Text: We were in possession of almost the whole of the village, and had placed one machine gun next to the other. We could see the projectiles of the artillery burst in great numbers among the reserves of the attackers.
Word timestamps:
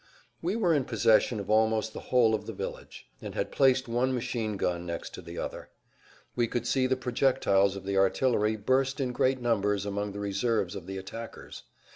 We 0.41 0.55
were 0.55 0.73
in 0.73 0.85
possession 0.85 1.39
of 1.39 1.51
almost 1.51 1.93
the 1.93 1.99
whole 2.09 2.33
of 2.33 2.47
the 2.47 2.53
village, 2.53 3.05
and 3.21 3.35
had 3.35 3.51
placed 3.51 3.87
one 3.87 4.15
machine 4.15 4.57
gun 4.57 4.83
next 4.83 5.13
to 5.13 5.21
the 5.21 5.37
other. 5.37 5.69
We 6.35 6.47
could 6.47 6.65
see 6.65 6.87
the 6.87 6.97
projectiles 6.97 7.75
of 7.75 7.85
the 7.85 7.97
artillery 7.97 8.55
burst 8.55 8.99
in 8.99 9.11
great 9.11 9.39
numbers 9.39 9.85
among 9.85 10.13
the 10.13 10.19
reserves 10.19 10.73
of 10.73 10.87
the 10.87 10.97
attackers. 10.97 11.65